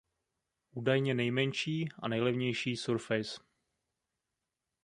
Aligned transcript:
Údajně 0.71 1.13
nejmenší 1.13 1.89
a 1.99 2.07
nejlevnější 2.07 2.77
Surface. 2.77 3.41